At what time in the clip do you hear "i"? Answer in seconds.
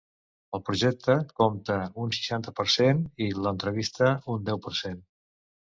3.29-3.29